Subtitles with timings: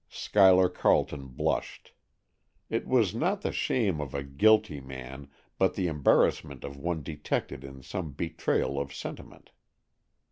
[0.09, 1.93] Schuyler Carleton blushed.
[2.71, 7.63] It was not the shame of a guilty man, but the embarrassment of one detected
[7.63, 9.51] in some betrayal of sentiment.